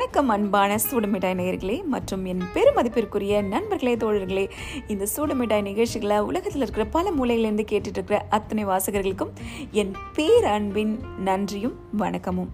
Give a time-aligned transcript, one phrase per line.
[0.00, 4.50] வணக்கம் அன்பான சூடுமிட்டாய் நேயர்களே மற்றும் என் பெருமதிப்பிற்குரிய நண்பர்களே தோழர்களே.
[4.86, 9.32] இந்த சூடுமிட்டாய் நிகழ்ச்சிகளை உலகத்தில் இருக்கிற பல மூலையிலேருந்து கேட்டுட்டு இருக்கிற அத்தனை வாசகர்களுக்கும்
[9.70, 12.48] என் பேரன்பின் நன்றியும் வணக்கமும்.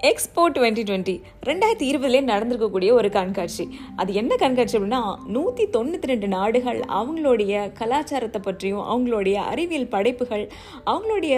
[0.00, 3.78] எக்ஸ்போ டுவெண்ட்டி டுவெண்ட்டி ரெண்டாயிரத்தி இருபதுலேயே நடந்திருக்கக்கூடிய ஒரு கண்காட்சி.
[3.96, 10.50] அது என்ன கண்காட்சி அப்படின்னா நூற்றி தொண்ணூற்றி ரெண்டு நாடுகள் அவங்களுடைய கலாச்சாரத்தை பற்றியும் அவங்களுடைய அறிவியல் படைப்புகள்
[10.86, 11.36] அவங்களுடைய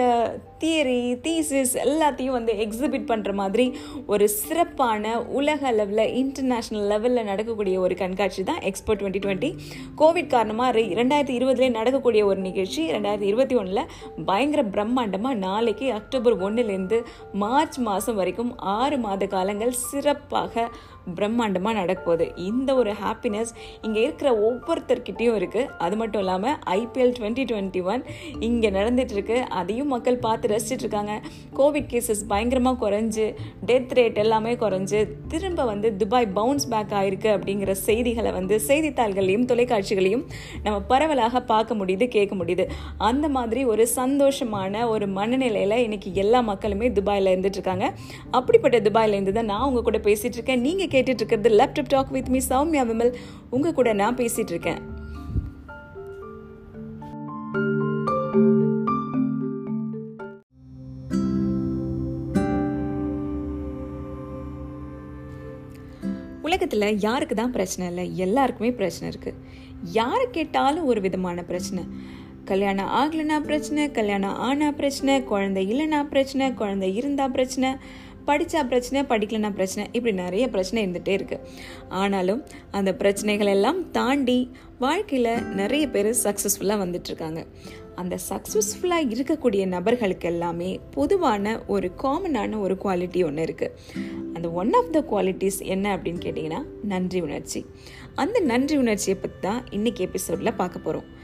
[0.61, 3.65] தியரி தீசிஸ் எல்லாத்தையும் வந்து எக்ஸிபிட் பண்ணுற மாதிரி
[4.05, 9.49] ஒரு சிறப்பான உலக அளவில் இன்டர்நேஷ்னல் லெவலில் நடக்கக்கூடிய ஒரு கண்காட்சி தான் எக்ஸ்போ டுவெண்ட்டி டுவெண்ட்டி
[9.95, 12.81] கோவிட் காரணமாக ரெண்டாயிரத்தி இருபதுலேயே நடக்கக்கூடிய ஒரு நிகழ்ச்சி.
[12.91, 13.89] ரெண்டாயிரத்தி இருபத்தி ஒன்றில்
[14.25, 16.99] பயங்கர பிரம்மாண்டமாக நாளைக்கு அக்டோபர் ஒன்றுலேருந்து
[17.33, 20.69] மார்ச் மாதம் வரைக்கும் ஆறு மாத காலங்கள் சிறப்பாக
[21.17, 23.51] பிரம்மாண்டமாக நடக்கப்போகுது இந்த ஒரு ஹாப்பினஸ்
[23.81, 28.03] இங்கே இருக்கிற ஒவ்வொருத்தர்கிட்டையும் இருக்குது அது மட்டும் இல்லாமல் ஐபிஎல் டுவெண்ட்டி டுவெண்ட்டி ஒன்
[28.47, 31.13] இங்கே நடந்துகிட்ருக்கு அதையும் மக்கள் பார்த்து ரசிச்சிட்டு இருக்காங்க.
[31.59, 33.25] கோவிட் கேசஸ் பயங்கரமாக குறைஞ்சு
[33.69, 35.01] டெத் ரேட் எல்லாமே குறைஞ்சு
[35.33, 40.25] திரும்ப வந்து துபாய் பவுன்ஸ் பேக் ஆயிருக்கு அப்படிங்கிற செய்திகளை வந்து செய்தித்தாள்களையும் தொலைக்காட்சிகளையும்
[40.63, 42.67] நம்ம பரவலாக பார்க்க முடியுது கேட்க முடியுது.
[42.97, 47.85] அந்த மாதிரி ஒரு சந்தோஷமான ஒரு மனநிலையில் இன்னைக்கு எல்லா மக்களுமே துபாயில் இருந்துட்டு இருக்காங்க.
[48.37, 50.63] அப்படிப்பட்ட துபாயிலேருந்து தான் நான் உங்க கூட பேசிட்டு இருக்கேன்.
[50.91, 53.11] நீங்க கேட்டுட்டு இருக்கிறது laptop talk with me Soumya Vimal.
[53.55, 54.81] உங்க கூட நான் பேசிட்டு இருக்கேன்
[66.47, 68.05] உலகத்தில் யாருக்கு தான் பிரச்சனை இல்லை?
[68.25, 69.39] எல்லாருக்குமே பிரச்சனை இருக்குது
[69.99, 71.83] யாரை கேட்டாலும் ஒரு விதமான பிரச்சனை.
[72.49, 77.69] கல்யாணம் ஆகலைன்னா பிரச்சனை கல்யாணம் ஆனா பிரச்சனை குழந்தை இல்லைனா பிரச்சனை குழந்தை இருந்தா பிரச்சனை.
[78.27, 79.89] படித்தா பிரச்சனை படிக்கலனா பிரச்சனை.
[79.91, 81.39] இப்படி நிறைய பிரச்சனை இருந்துகிட்டே இருக்குது
[81.89, 87.45] ஆனாலும் அந்த பிரச்சனைகள் எல்லாம் தாண்டி வாழ்க்கையில் நிறைய பேர் சக்ஸஸ்ஃபுல்லாக வந்துட்டுருக்காங்க
[87.95, 93.71] அந்த சக்ஸஸ்ஃபுல்லாக இருக்கக்கூடிய நபர்களுக்கு எல்லாமே பொதுவான ஒரு காமனான ஒரு குவாலிட்டி ஒன்று இருக்குது
[94.33, 97.65] அந்த ஒன் ஆஃப் த குவாலிட்டிஸ் என்ன அப்படின்னு கேட்டிங்கன்னா நன்றி உணர்ச்சி.
[98.15, 101.19] அந்த நன்றி உணர்ச்சியை பற்றி தான் இன்றைக்கி எபிசோடில் பார்க்க போகிறோம்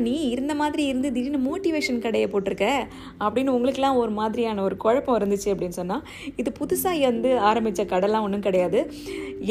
[0.00, 2.66] நீ இருந்த மாதிரி இருந்து திடீர்னு மோட்டிவேஷன் கடையை போட்டிருக்க?
[3.24, 6.04] அப்படின்னு உங்களுக்குலாம் ஒரு மாதிரியான ஒரு குழப்பம் இருந்துச்சு அப்படின்னு சொன்னால்
[6.36, 8.80] இது புதுசாக வந்து ஆரம்பித்த கடைலாம் ஒன்றும் கிடையாது.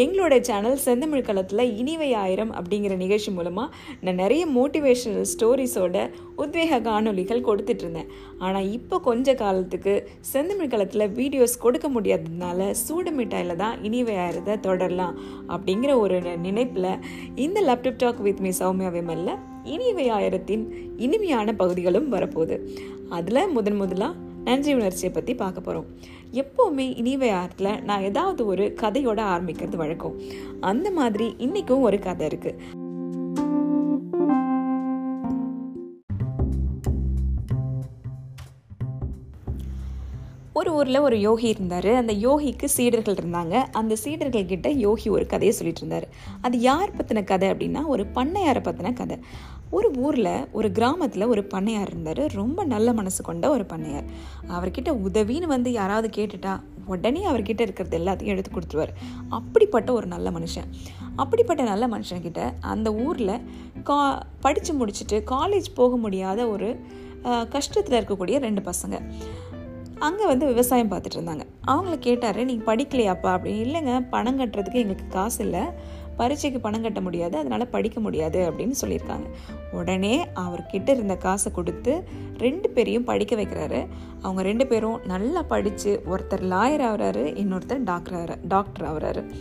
[0.04, 5.98] எங்களோட சேனல் செந்தமிழ் களத்தில் இனிவை ஆயிரம் அப்படிங்கிற நிகழ்ச்சி மூலமாக நான் நிறைய மோட்டிவேஷனல் ஸ்டோரிஸோட
[6.38, 9.94] உத்வேக காணொலிகள் கொடுத்துட்ருந்தேன் ஆனால் இப்போ கொஞ்ச காலத்துக்கு
[10.32, 15.18] செந்தமிழ் களத்தில் வீடியோஸ் கொடுக்க முடியாததுனால சூடு மிட்டாயில் தான் இனிவை ஆயிரத்தை தொடரலாம்
[15.48, 16.92] அப்படிங்கிற ஒரு நினைப்பில்
[17.36, 19.32] இந்த laptop talk with me Soumya விமல்ல
[19.64, 22.68] இனிவை ஆயிரத்தின் இனிமையான பகுதிகளும் வரப்போகுது.
[23.10, 25.88] அதில் முதன் முதலாக நன்றி உணர்ச்சியை பற்றி பார்க்க போகிறோம்
[26.34, 30.20] எப்போவுமே இனிவை ஆயிரத்தில் நான் ஏதாவது ஒரு கதையோட ஆரம்பிக்கிறது வழக்கம்.
[30.60, 32.79] அந்த மாதிரி இன்றைக்கும் ஒரு கதை இருக்குது
[40.60, 41.90] ஒரு ஊரில் ஒரு யோகி இருந்தார்.
[42.02, 43.56] அந்த யோகிக்கு சீடர்கள் இருந்தாங்க.
[43.80, 46.08] அந்த சீடர்கள் கிட்ட யோகி ஒரு கதையை சொல்லிட்டு இருந்தார்.
[46.46, 49.18] அது யார் பற்றின கதை அப்படின்னா ஒரு பண்ணையாரை பற்றின கதை.
[49.78, 52.22] ஒரு ஊரில் ஒரு கிராமத்தில் ஒரு பண்ணையார் இருந்தார்.
[52.42, 54.08] ரொம்ப நல்ல மனசு கொண்ட ஒரு பண்ணையார்.
[54.58, 56.54] அவர்கிட்ட உதவின்னு வந்து யாராவது கேட்டுட்டா
[56.94, 58.94] உடனே அவர்கிட்ட இருக்கிறது எல்லாத்தையும் எடுத்து கொடுத்துருவார்.
[59.40, 60.70] அப்படிப்பட்ட ஒரு நல்ல மனுஷன்.
[61.24, 62.42] அப்படிப்பட்ட நல்ல மனுஷன்கிட்ட
[62.74, 63.36] அந்த ஊரில்
[63.90, 64.00] கா
[64.46, 66.70] படித்து முடிச்சுட்டு காலேஜ் போக முடியாத ஒரு
[67.56, 68.98] கஷ்டத்தில் இருக்கக்கூடிய ரெண்டு பசங்க.
[70.00, 71.42] அங்கே வந்து விவசாயம் பார்த்துட்டு இருந்தாங்க.
[71.68, 73.32] அவங்கள கேட்டார் நீங்கள் படிக்கலையாப்பா?
[73.38, 75.60] அப்படின்னு இல்லைங்க பணம் கட்டுறதுக்கு எங்களுக்கு காசு இல்லை.
[76.18, 77.38] பரீட்சைக்கு பணம் கட்ட முடியாது.
[77.38, 78.52] அதனால் படிக்க முடியாது.
[78.52, 79.28] அப்படின்னு சொல்லியிருக்காங்க.
[79.72, 82.04] உடனே அவர்கிட்ட இருந்த காசை கொடுத்து
[82.38, 83.88] ரெண்டு பேரையும் படிக்க வைக்கிறாரு.
[84.22, 89.34] அவங்க ரெண்டு பேரும் நல்லா படித்து ஒருத்தர் லாயர் ஆகிறாரு இன்னொருத்தர் டாக்டர் டாக்டர் ஆகிறாரு.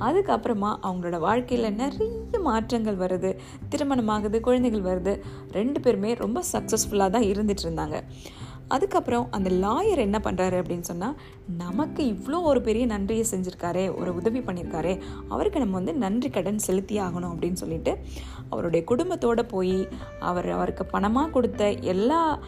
[0.00, 3.36] அதுக்கப்புறமா அவங்களோட வாழ்க்கையில் நிறைய மாற்றங்கள் வருது.
[3.70, 5.20] திருமணமாகுது குழந்தைகள் வருது.
[5.52, 8.02] ரெண்டு பேருமே ரொம்ப சக்ஸஸ்ஃபுல்லாக தான் இருந்துட்டு இருந்தாங்க.
[8.68, 11.16] அதுக்கப்புறம் அந்த லாயர் என்ன பண்ணுறாரு அப்படின்னு சொன்னால்
[11.56, 16.98] நமக்கு இவ்வளோ ஒரு பெரிய நன்றியை செஞ்சுருக்காரே ஒரு உதவி பண்ணியிருக்காரே அவருக்கு நம்ம வந்து நன்றி கடன் செலுத்தி
[16.98, 17.98] ஆகணும் அப்படின்னு சொல்லிட்டு
[18.50, 19.88] அவருடைய குடும்பத்தோடு போய்
[20.18, 22.38] அவர் அவருக்கு பணமாக கொடுத்த எல்லா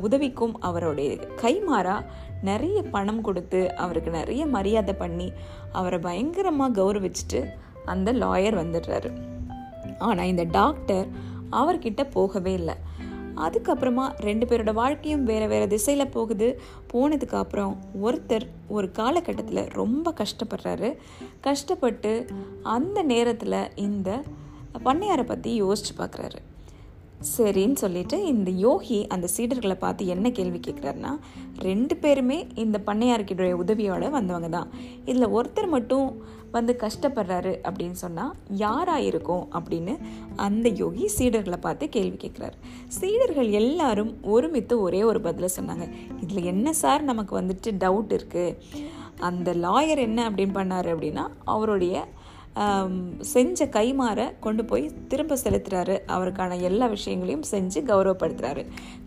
[0.00, 2.06] உதவிக்கும் அவருடைய கைமாறாக
[2.42, 5.32] நிறைய பணம் கொடுத்து அவருக்கு நிறைய மரியாதை பண்ணி
[5.72, 7.44] அவரை பயங்கரமாக கௌரவிச்சுட்டு
[7.84, 9.10] அந்த லாயர் வந்துடுறாரு.
[9.98, 11.06] ஆனால் இந்த டாக்டர்
[11.50, 12.76] அவர்கிட்ட போகவே இல்லை.
[13.36, 16.60] அதுக்கப்புறமா ரெண்டு பேரோட வாழ்க்கையும் வேறு வேறு திசையில் போகுது.
[16.92, 17.72] போனதுக்கு அப்புறம்
[18.02, 20.90] ஒருத்தர் ஒரு காலகட்டத்தில் ரொம்ப கஷ்டப்படுறாரு.
[21.40, 22.12] கஷ்டப்பட்டு
[22.62, 24.22] அந்த நேரத்தில் இந்த
[24.84, 26.40] பண்ணையாரை பற்றி யோசிச்சு பார்க்குறாரு
[27.36, 31.18] சரின்னு சொல்லிட்டு இந்த யோகி அந்த சீடர்களை பார்த்து என்ன கேள்வி கேட்குறாருன்னா
[31.58, 34.70] ரெண்டு பேருமே இந்த பண்ணையார்கிட்ட உதவியோடு வந்தவங்க தான்.
[35.04, 39.48] இதில் ஒருத்தர் மட்டும் வந்து கஷ்டப்படுறாரு அப்படின்னு சொன்னால் யாராக இருக்கும்?
[39.52, 39.98] அப்படின்னு
[40.36, 42.52] அந்த யோகி சீடர்களை பார்த்து கேள்வி கேட்குறாரு.
[42.88, 45.88] சீடர்கள் எல்லாரும் ஒருமித்து ஒரே ஒரு பதிலை சொன்னாங்க.
[46.20, 48.56] இதில் என்ன சார் நமக்கு வந்துட்டு டவுட் இருக்குது
[49.20, 52.06] அந்த லாயர் என்ன அப்படின்னு பண்ணார் அப்படின்னா அவருடைய
[53.32, 55.96] செஞ்ச கைமாற கொண்டு போய் திரும்ப செலுத்துறாரு.
[56.16, 58.62] அவருக்கான எல்லா விஷயங்களையும் செஞ்சு கௌரவப்படுத்துறாரு.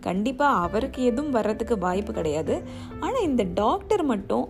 [0.06, 2.56] கண்டிப்பாக அவருக்கு எதுவும் வர்றதுக்கு வாய்ப்பு கிடையாது.
[3.04, 4.46] ஆனால் இந்த டாக்டர் மட்டும்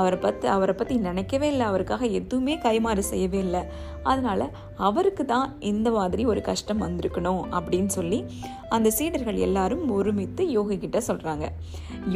[0.00, 1.64] அவரை பற்றி அவரை பற்றி நினைக்கவே இல்லை.
[1.70, 3.62] அவருக்காக எதுவுமே கைமாறு செய்யவே இல்லை.
[4.10, 4.44] அதனால்
[4.88, 8.20] அவருக்கு தான் இந்த மாதிரி ஒரு கஷ்டம் வந்திருக்கணும் அப்படின்னு சொல்லி
[8.76, 11.48] அந்த சீடர்கள் எல்லாரும் ஒருமித்து யோகி கிட்ட சொல்கிறாங்க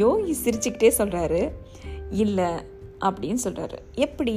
[0.03, 1.43] யோகி சிரிச்சுக்கிட்டே சொல்கிறாரு
[2.23, 2.49] இல்லை
[3.07, 4.35] அப்படின்னு சொல்கிறாரு எப்படி?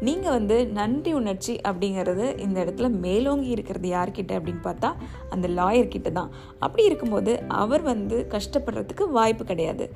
[0.00, 4.94] நீங்கள் வந்து நன்றி உணர்ச்சி அப்படிங்கிறது இந்த இடத்துல மேலோங்கி இருக்கிறது யார்கிட்ட அப்படின்னு பார்த்தா
[5.30, 9.92] அந்த லாயர்கிட்ட தான் அப்படி இருக்கும்போது அவர் வந்து கஷ்டப்படுறதுக்கு வாய்ப்பு கிடையாது.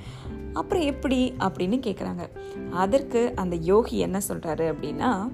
[0.52, 2.28] அப்புறம் எப்படி அப்படின்னு கேட்குறாங்க
[2.70, 5.30] அதற்கு அந்த யோகி என்ன சொல்கிறாரு அப்படின்னா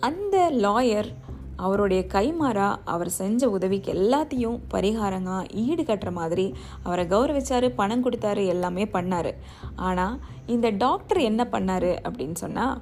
[0.00, 1.10] அந்த லாயர்
[1.56, 8.84] அவருடைய கைமாறா அவர் செஞ்ச உதவிக்கு எல்லாத்தையும் பரிகாரங்க ஈடு கட்டுற மாதிரி அவரை கௌரவிச்சாரு பணம் கொடுத்தாரு எல்லாமே
[8.84, 9.32] பண்ணார்.
[9.76, 12.80] ஆனால் இந்த டாக்டர் என்ன பண்ணாரு அப்படின்னு சொன்னால்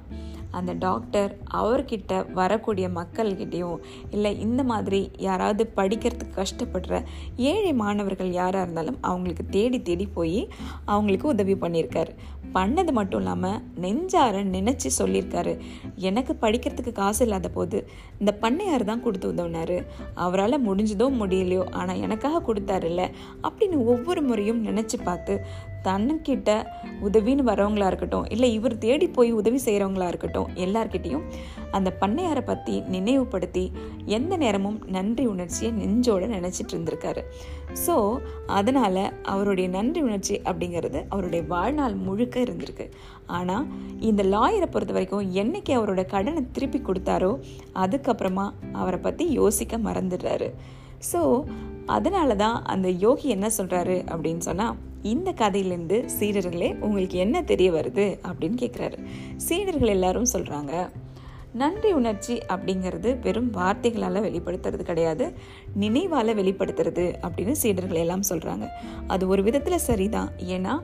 [0.51, 3.77] அந்த டாக்டர் அவர்கிட்ட வரக்கூடிய மக்கள்கிட்டையும்
[4.09, 7.01] இல்லை இந்த மாதிரி யாராவது படிக்கிறதுக்கு கஷ்டப்படுற
[7.35, 10.41] ஏழை மாணவர்கள் யாராக இருந்தாலும் அவங்களுக்கு தேடி தேடி போய்
[10.85, 12.13] அவங்களுக்கு உதவி பண்ணியிருக்காரு.
[12.53, 15.53] பண்ணது மட்டும் இல்லாமல் நெஞ்சார நினச்சி சொல்லியிருக்காரு.
[15.95, 17.77] எனக்கு படிக்கிறதுக்கு காசு இல்லாத போது
[18.19, 19.77] இந்த பண்ணையார் தான் கொடுத்து உதவினார்.
[20.15, 23.03] அவரால் முடிஞ்சதோ முடியலையோ ஆனால் எனக்காக கொடுத்தாருல்ல
[23.47, 25.35] அப்படின்னு ஒவ்வொரு முறையும் நினச்சி பார்த்து
[25.83, 26.49] தன்னுக்கிட்ட
[27.07, 31.25] உதவின்னு வரவங்களா இருக்கட்டும் இல்லை இவர் தேடி போய் உதவி செய்கிறவங்களா இருக்கட்டும் எல்லார்கிட்டையும்
[31.77, 33.63] அந்த பண்ணையாரை பற்றி நினைவுபடுத்தி
[34.17, 37.21] எந்த நேரமும் நன்றி உணர்ச்சியை நெஞ்சோட நினச்சிட்டு இருந்திருக்காரு.
[37.85, 37.95] ஸோ
[38.59, 39.03] அதனால்
[39.33, 42.87] அவருடைய நன்றி உணர்ச்சி அப்படிங்கிறது அவருடைய வாழ்நாள் முழுக்க இருந்திருக்கு.
[43.37, 43.67] ஆனால்
[44.09, 47.31] இந்த லாயரை பொறுத்த வரைக்கும் என்னைக்கு அவரோட கடனை திருப்பி கொடுத்தாரோ
[47.83, 50.49] அதுக்கப்புறமா அவரை பற்றி யோசிக்க மறந்துடுறாரு.
[51.11, 51.45] ஸோ
[51.85, 58.17] அதனால தான் அந்த யோகி என்ன சொல்கிறாரு அப்படின்னு சொன்னால் இந்த கதையிலேருந்து சீடர்களே உங்களுக்கு என்ன தெரிய வருது
[58.23, 58.97] அப்படின்னு கேட்குறாரு
[59.35, 60.89] சீடர்கள் எல்லாரும் சொல்கிறாங்க
[61.53, 65.33] நன்றி உணர்ச்சி அப்படிங்கிறது வெறும் வார்த்தைகளால் வெளிப்படுத்துறது கிடையாது
[65.75, 68.67] நினைவால் வெளிப்படுத்துறது அப்படின்னு சீடர்கள் எல்லாம் சொல்கிறாங்க
[69.07, 70.29] அது ஒரு விதத்தில் சரிதான்.
[70.37, 70.81] ஏன்னா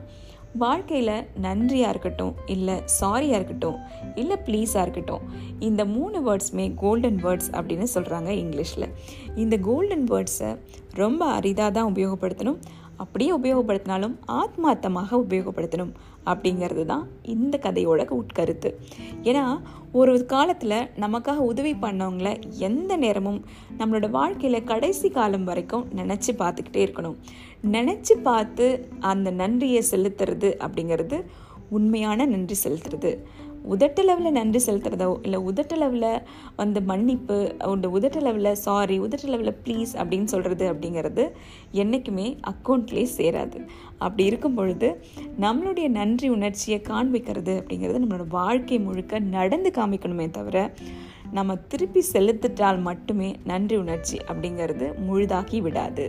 [0.56, 3.78] வாழ்க்கையில் நன்றியாக இருக்கட்டும் இல்லை சாரியாக இருக்கட்டும்
[4.14, 5.24] இல்லை ப்ளீஸாக இருக்கட்டும்
[5.58, 8.88] இந்த மூணு வேர்ட்ஸுமே கோல்டன் வேர்ட்ஸ் அப்படின்னு சொல்கிறாங்க இங்கிலீஷில்.
[9.34, 10.50] இந்த கோல்டன் வேர்ட்ஸை
[10.94, 12.58] ரொம்ப அரிதாக தான் உபயோகப்படுத்தணும்.
[12.96, 15.92] அப்படியே உபயோகப்படுத்தினாலும் ஆத்மார்த்தமாக உபயோகப்படுத்தணும்.
[16.26, 18.70] அப்படிங்கிறது தான் இந்த கதையோட உட்கருத்து.
[19.22, 19.44] ஏன்னா
[19.92, 23.40] ஒரு காலத்தில் நமக்காக உதவி பண்ணவங்கள எந்த நேரமும்
[23.78, 27.16] நம்மளோட வாழ்க்கையில் கடைசி காலம் வரைக்கும் நினச்சி பார்த்துக்கிட்டே இருக்கணும்.
[27.72, 31.18] நினச்சி பார்த்து அந்த நன்றியை செலுத்துறது அப்படிங்கிறது
[31.70, 33.10] உண்மையான நன்றி செலுத்துறது.
[33.70, 36.22] உதட்டளவில் நன்றி செலுத்துறதோ இல்லை உதட்டளவில்
[36.56, 41.24] வந்து மன்னிப்பு உண்டு உதட்டளவில் சாரி உதட்டளவில் ப்ளீஸ் அப்படின்னு சொல்கிறது அப்படிங்கிறது
[41.72, 43.58] என்றைக்குமே அக்கௌண்ட்லேயே சேராது.
[43.98, 44.90] அப்படி இருக்கும் பொழுது
[45.40, 50.56] நம்மளுடைய நன்றி உணர்ச்சியை காண்பிக்கிறது அப்படிங்கிறது நம்மளோட வாழ்க்கை முழுக்க நடந்து காமிக்கணுமே தவிர
[51.32, 56.04] நம்ம திருப்பி செலுத்திட்டால் மட்டுமே நன்றி உணர்ச்சி அப்படிங்கிறது முழுதாக்கி விடாது.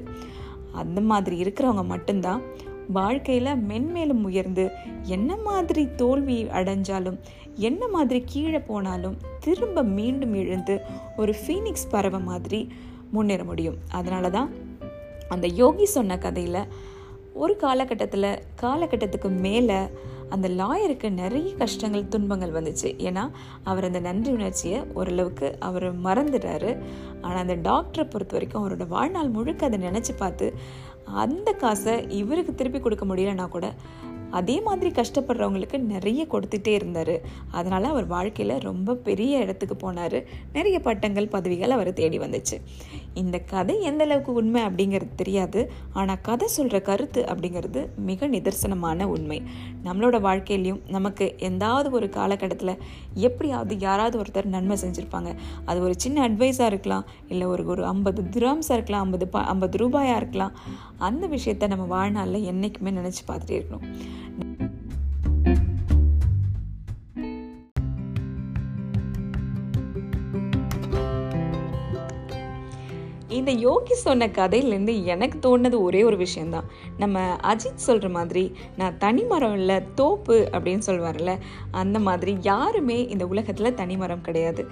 [0.71, 2.41] அந்த மாதிரி இருக்கிறவங்க மட்டும்தான்
[2.87, 4.71] வாழ்க்கையில் மென்மேலும் உயர்ந்து
[5.03, 7.17] என்ன மாதிரி தோல்வி அடைஞ்சாலும்
[7.55, 10.81] என்ன மாதிரி கீழே போனாலும் திரும்ப மீண்டும் எழுந்து
[11.17, 12.69] ஒரு ஃபீனிக்ஸ் பறவை மாதிரி
[13.11, 13.77] முன்னேற முடியும்.
[13.91, 14.51] அதனால தான்
[15.29, 16.67] அந்த யோகி சொன்ன கதையில்
[17.33, 19.79] ஒரு காலகட்டத்தில் காலகட்டத்துக்கு மேலே
[20.29, 22.89] அந்த லாயருக்கு நிறைய கஷ்டங்கள் துன்பங்கள் வந்துச்சு.
[22.97, 23.29] ஏன்னா
[23.63, 26.77] அவர் அந்த நன்றி உணர்ச்சியை ஓரளவுக்கு அவர் மறந்துடுறாரு.
[27.21, 30.53] ஆனால் அந்த டாக்டரை பொறுத்த வரைக்கும் அவரோட வாழ்நாள் முழுக்க அதை நினச்சி பார்த்து
[31.13, 33.73] அந்த காசை இவருக்கு திருப்பி கொடுக்க முடியலன்னா கூட
[34.31, 37.21] அதே மாதிரி கஷ்டப்படுறவங்களுக்கு நிறைய கொடுத்துட்டே இருந்தார்.
[37.51, 40.25] அதனால் அவர் வாழ்க்கையில் ரொம்ப பெரிய இடத்துக்கு போனார்.
[40.53, 42.61] நிறைய பட்டங்கள் பதவிகள் அவர் தேடி வந்துச்சு.
[43.13, 45.71] இந்த கதை எந்த அளவுக்கு உண்மை அப்படிங்கிறது தெரியாது.
[45.93, 49.43] ஆனால் கதை சொல்கிற கருத்து அப்படிங்கிறது மிக நிதர்சனமான உண்மை.
[49.83, 52.77] நம்மளோட வாழ்க்கையிலையும் நமக்கு எந்தாவது ஒரு காலகட்டத்தில்
[53.17, 55.35] எப்படியாவது யாராவது ஒருத்தர் நன்மை செஞ்சுருப்பாங்க.
[55.65, 60.15] அது ஒரு சின்ன அட்வைஸாக இருக்கலாம் இல்லை ஒரு ஒரு ஐம்பது திராம்ஸாக இருக்கலாம் ஐம்பது ப ஐம்பது ரூபாயாக
[60.15, 60.55] இருக்கலாம்.
[60.97, 63.87] அந்த விஷயத்த நம்ம வாழ்நாளில் என்றைக்குமே நினச்சி பார்த்துட்டே இருக்கணும்.
[73.47, 76.63] இந்த யோகி சொன்ன கதையிலேருந்து எனக்கு தோணுது ஒரே ஒரு விஷயந்தான்
[76.97, 81.37] நம்ம அஜித் சொல்கிற மாதிரி நான் தனிமரம் இல்லை தோப்பு அப்படின்னு சொல்லுவார்ல
[81.71, 84.67] அந்த மாதிரி யாருமே இந்த உலகத்தில் தனிமரம் கிடையாது.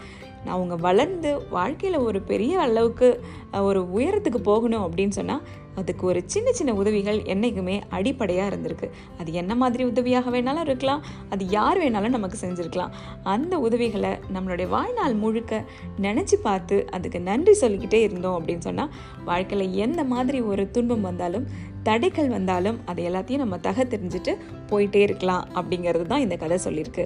[0.47, 3.23] அவங்க வளர்ந்து வாழ்க்கையில் ஒரு பெரிய அளவுக்கு
[3.61, 5.41] ஒரு உயரத்துக்கு போகணும் அப்படின்னு சொன்னால்
[5.75, 8.89] அதுக்கு ஒரு சின்ன சின்ன உதவிகள் என்றைக்குமே அடிப்படையாக இருந்திருக்கு.
[9.17, 12.89] அது என்ன மாதிரி உதவியாக வேணாலும் இருக்கலாம் அது யார் வேணாலும் நமக்கு செஞ்சுருக்கலாம்.
[13.23, 15.63] அந்த உதவிகளை நம்மளுடைய வாழ்நாள் முழுக்க
[16.01, 18.93] நினச்சி பார்த்து அதுக்கு நன்றி சொல்லிக்கிட்டே இருந்தோம் அப்படின்னு சொன்னால்
[19.25, 21.47] வாழ்க்கையில் எந்த மாதிரி ஒரு துன்பம் வந்தாலும்
[21.87, 24.33] தடைகள் வந்தாலும் அது எல்லாத்தையும் நம்ம தக தெரிஞ்சுட்டு
[24.69, 27.03] போயிட்டே இருக்கலாம் அப்படிங்கிறது தான் இந்த கதை சொல்லியிருக்கு.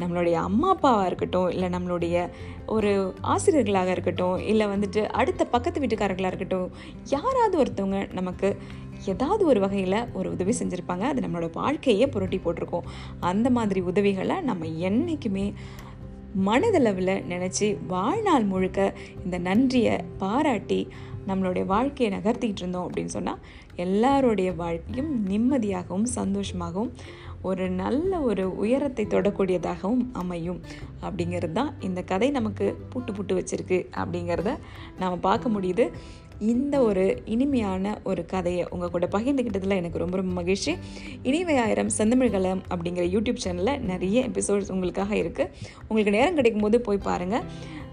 [0.00, 2.16] நம்மளுடைய அம்மா அப்பாவாக இருக்கட்டும் இல்லை நம்மளுடைய
[2.66, 2.90] ஒரு
[3.34, 6.70] ஆசிரியர்களாக இருக்கட்டும் இல்லை வந்துட்டு அடுத்த பக்கத்து வீட்டுக்காரர்களாக இருக்கட்டும்
[7.04, 8.50] யாராவது ஒருத்தவங்க நமக்கு
[9.04, 11.04] ஏதாவது ஒரு வகையில் ஒரு உதவி செஞ்சுருப்பாங்க.
[11.12, 12.88] அது நம்மளோட வாழ்க்கையே புரட்டி போட்டிருக்கோம்.
[13.20, 15.46] அந்த மாதிரி உதவிகளை நம்ம என்றைக்குமே
[16.46, 20.80] மனதளவில் நினச்சி வாழ்நாள் முழுக்க இந்த நன்றியை பாராட்டி
[21.28, 23.42] நம்மளுடைய வாழ்க்கையை நகர்த்திக்கிட்டு இருந்தோம் அப்படின்னு சொன்னால்
[23.76, 26.90] எல்லாருடைய வாழ்க்கையும் நிம்மதியாகவும் சந்தோஷமாகவும்
[27.42, 30.60] ஒரு நல்ல ஒரு உயரத்தை தொடக்கூடியதாகவும் அமையும்.
[31.02, 34.58] அப்படிங்கிறது தான் இந்த கதை நமக்கு புட்டு புட்டு வச்சிருக்கு அப்படிங்கிறத
[34.98, 35.90] நாம் பார்க்க முடியுது.
[36.38, 40.72] இந்த ஒரு இனிமையான ஒரு கதையை உங்கள் கூட பகிர்ந்துக்கிட்டதில் எனக்கு ரொம்ப ரொம்ப மகிழ்ச்சி.
[41.22, 45.50] இனிமை ஆயிரம் செந்தமிழ்கலம் அப்படிங்கிற யூடியூப் சேனலில் நிறைய எபிசோட்ஸ் உங்களுக்காக இருக்குது
[45.88, 47.44] உங்களுக்கு நேரம் கிடைக்கும் போது போய் பாருங்கள்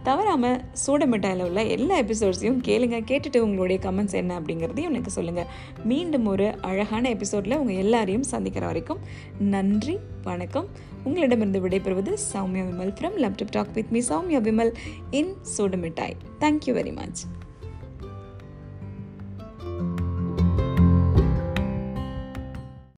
[0.04, 2.98] தவறாமல் சூடமிட்டாயில் உள்ள எல்லா எபிசோட்ஸையும் கேளுங்க.
[3.10, 5.46] கேட்டுட்டு உங்களுடைய கமெண்ட்ஸ் என்ன அப்படிங்கிறதையும் எனக்கு சொல்லுங்கள்
[5.84, 9.00] மீண்டும் ஒரு அழகான எபிசோடில் உங்கள் எல்லாரையும் சந்திக்கிற வரைக்கும்
[9.40, 10.68] நன்றி வணக்கம்.
[11.04, 14.74] உங்களிடமிருந்து விடைபெறுவது Soumya Vimal from laptop talk with me Soumya Vimal
[15.12, 17.26] in சூடமிட்டாய் thank you very much